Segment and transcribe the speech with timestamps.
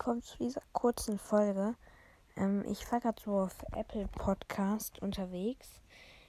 [0.00, 1.74] willkommen zu dieser kurzen Folge.
[2.34, 5.82] Ähm, ich war gerade so auf Apple Podcast unterwegs.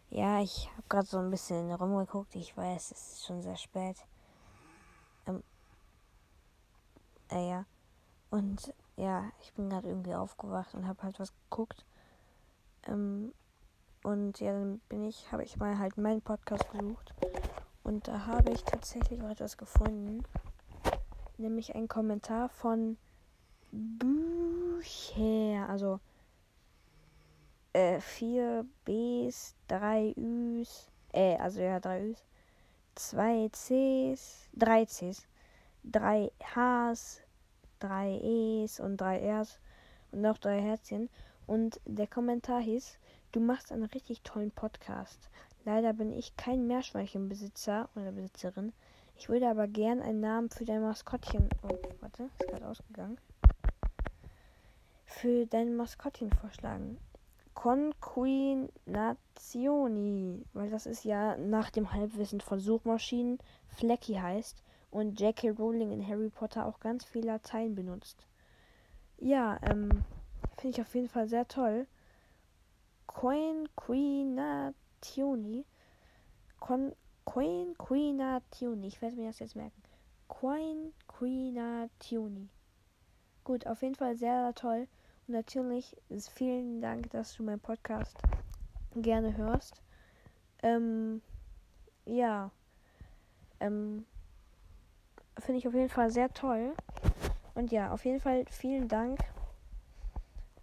[0.09, 2.35] Ja, ich habe gerade so ein bisschen rumgeguckt.
[2.35, 3.95] Ich weiß, es ist schon sehr spät.
[5.25, 5.41] Ähm,
[7.31, 7.65] äh, ja.
[8.29, 11.85] Und ja, ich bin gerade irgendwie aufgewacht und habe halt was geguckt.
[12.87, 13.33] Ähm,
[14.03, 17.13] und ja, dann bin ich, habe ich mal halt meinen Podcast gesucht.
[17.83, 20.25] Und da habe ich tatsächlich auch etwas gefunden.
[21.37, 22.97] Nämlich ein Kommentar von
[23.71, 25.67] Bücher.
[25.69, 25.99] Also
[27.73, 32.23] äh, vier Bs, drei Üs, äh, also ja, drei Üs,
[32.95, 35.25] zwei Cs, drei Cs,
[35.83, 37.21] drei Hs,
[37.79, 38.17] drei
[38.63, 39.59] Es und drei Rs
[40.11, 41.09] und noch drei Herzchen.
[41.47, 42.97] Und der Kommentar hieß,
[43.31, 45.29] du machst einen richtig tollen Podcast.
[45.65, 48.73] Leider bin ich kein Meerschweinchenbesitzer oder Besitzerin.
[49.17, 51.49] Ich würde aber gern einen Namen für dein Maskottchen.
[51.63, 53.17] Oh, warte, ist gerade ausgegangen
[55.11, 56.97] für dein Maskottchen vorschlagen?
[57.53, 65.49] Conquinazioni, weil das ist ja nach dem Halbwissen von Suchmaschinen Flecky heißt und J.K.
[65.49, 68.25] Rowling in Harry Potter auch ganz viele Latein benutzt.
[69.17, 70.05] Ja, ähm,
[70.57, 71.85] finde ich auf jeden Fall sehr toll.
[73.05, 75.65] Conquinationi.
[76.59, 76.95] Con
[77.25, 78.87] Quinquinationi.
[78.87, 79.81] Ich werde mir das jetzt merken.
[80.27, 82.49] Quinquinationi.
[83.51, 84.87] Gut, auf jeden Fall sehr, sehr toll.
[85.27, 85.97] Und natürlich
[86.35, 88.17] vielen Dank, dass du meinen Podcast
[88.95, 89.81] gerne hörst.
[90.63, 91.21] Ähm,
[92.05, 92.49] ja.
[93.59, 94.05] Ähm,
[95.37, 96.73] Finde ich auf jeden Fall sehr toll.
[97.53, 99.19] Und ja, auf jeden Fall vielen Dank.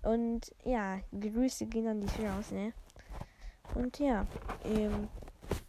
[0.01, 2.73] Und ja, Grüße gehen an dich raus, ne?
[3.75, 4.27] Und ja,
[4.65, 5.09] ähm,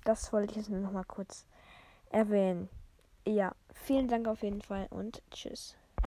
[0.05, 1.45] das wollte ich jetzt nur noch mal kurz
[2.11, 2.69] erwähnen.
[3.27, 5.75] Ja, vielen Dank auf jeden Fall und tschüss.